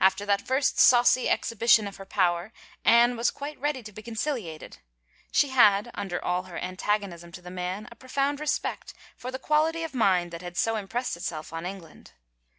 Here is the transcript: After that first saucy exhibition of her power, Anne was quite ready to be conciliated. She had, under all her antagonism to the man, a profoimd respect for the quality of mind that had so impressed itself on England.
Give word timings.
After 0.00 0.26
that 0.26 0.46
first 0.46 0.78
saucy 0.78 1.30
exhibition 1.30 1.88
of 1.88 1.96
her 1.96 2.04
power, 2.04 2.52
Anne 2.84 3.16
was 3.16 3.30
quite 3.30 3.58
ready 3.58 3.82
to 3.82 3.90
be 3.90 4.02
conciliated. 4.02 4.80
She 5.32 5.48
had, 5.48 5.90
under 5.94 6.22
all 6.22 6.42
her 6.42 6.58
antagonism 6.58 7.32
to 7.32 7.40
the 7.40 7.50
man, 7.50 7.88
a 7.90 7.96
profoimd 7.96 8.38
respect 8.38 8.92
for 9.16 9.30
the 9.30 9.38
quality 9.38 9.82
of 9.82 9.94
mind 9.94 10.30
that 10.32 10.42
had 10.42 10.58
so 10.58 10.76
impressed 10.76 11.16
itself 11.16 11.54
on 11.54 11.64
England. 11.64 12.12